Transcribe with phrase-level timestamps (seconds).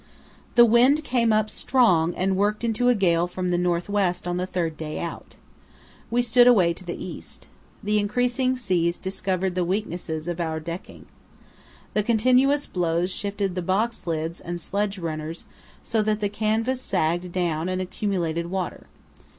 [0.55, 4.37] The wind came up strong and worked into a gale from the north west on
[4.37, 5.35] the third day out.
[6.09, 7.45] We stood away to the east.
[7.83, 11.05] The increasing seas discovered the weaknesses of our decking.
[11.93, 15.45] The continuous blows shifted the box lids and sledge runners
[15.83, 18.87] so that the canvas sagged down and accumulated water.